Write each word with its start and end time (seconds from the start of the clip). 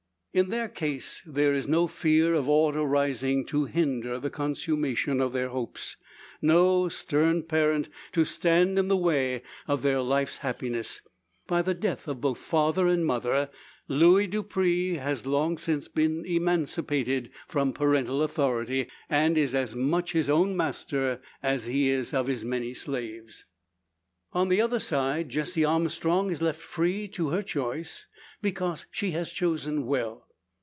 In 0.33 0.47
their 0.49 0.69
case, 0.69 1.21
there 1.25 1.53
is 1.53 1.67
no 1.67 1.87
fear 1.87 2.33
of 2.35 2.47
aught 2.47 2.77
arising 2.77 3.45
to 3.47 3.65
hinder 3.65 4.17
the 4.17 4.29
consummation 4.29 5.19
of 5.19 5.33
their 5.33 5.49
hopes; 5.49 5.97
no 6.41 6.87
stern 6.87 7.43
parent 7.43 7.89
to 8.13 8.23
stand 8.23 8.79
in 8.79 8.87
the 8.87 8.95
way 8.95 9.41
of 9.67 9.81
their 9.81 10.01
life's 10.01 10.37
happiness. 10.37 11.01
By 11.47 11.61
the 11.61 11.73
death 11.73 12.07
of 12.07 12.21
both 12.21 12.37
father 12.39 12.87
and 12.87 13.05
mother, 13.05 13.49
Luis 13.89 14.29
Dupre 14.29 14.95
has 14.95 15.25
long 15.25 15.57
since 15.57 15.89
been 15.89 16.23
emancipated 16.25 17.29
from 17.49 17.73
parental 17.73 18.23
authority, 18.23 18.87
and 19.09 19.37
is 19.37 19.53
as 19.53 19.75
much 19.75 20.13
his 20.13 20.29
own 20.29 20.55
master 20.55 21.19
as 21.43 21.65
he 21.67 21.89
is 21.89 22.13
of 22.13 22.27
his 22.27 22.45
many 22.45 22.73
slaves. 22.73 23.43
On 24.33 24.47
the 24.47 24.61
other 24.61 24.79
side, 24.79 25.27
Jessie 25.27 25.65
Armstrong 25.65 26.29
is 26.31 26.41
left 26.41 26.61
free 26.61 27.09
to 27.09 27.31
her 27.31 27.43
choice; 27.43 28.07
because 28.41 28.85
she 28.91 29.11
has 29.11 29.29
chosen 29.33 29.85
well. 29.85 30.29